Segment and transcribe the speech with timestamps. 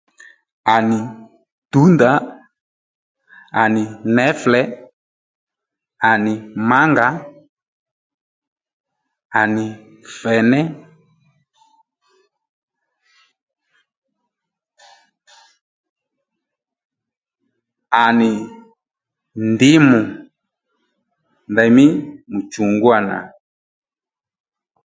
[0.73, 0.97] À nì
[1.71, 2.09] tǔwndà,
[3.61, 3.83] à nì
[4.15, 4.61] něflè,
[6.09, 6.33] à nì
[6.69, 7.07] mǎngà,
[9.41, 9.65] à nì
[10.19, 10.59] fèné,
[18.03, 18.29] à nì
[19.51, 19.99] ndǐmù
[21.51, 21.85] ndèymí
[22.31, 23.17] mùchùngúwà nà